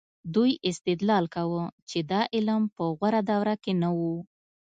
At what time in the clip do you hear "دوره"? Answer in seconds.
3.31-3.55